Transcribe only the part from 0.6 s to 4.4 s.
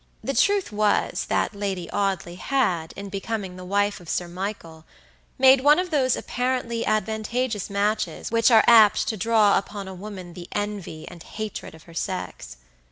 was that Lady Audley had, in becoming the wife of Sir